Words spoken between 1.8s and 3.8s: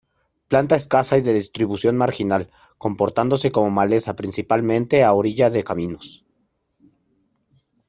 marginal, comportándose como